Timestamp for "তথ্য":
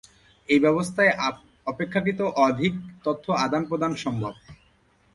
3.05-3.25